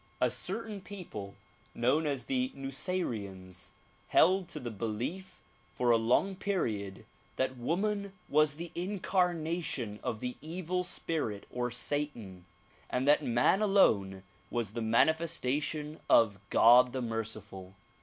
[0.19, 1.35] A certain people
[1.75, 3.69] known as the Nuseyrians
[4.07, 5.43] held to the belief
[5.75, 12.45] for a long period that woman was the incarnation of the evil spirit or satan,
[12.89, 17.75] and that man alone was the manifestation of God the merciful.